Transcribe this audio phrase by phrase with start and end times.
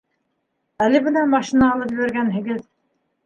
[0.85, 2.59] Әле бына машина алып ебәргәнһегеҙ.